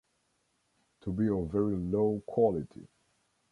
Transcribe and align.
To 1.01 1.11
be 1.13 1.29
of 1.29 1.51
very 1.51 1.75
low 1.75 2.23
quality. 2.25 2.87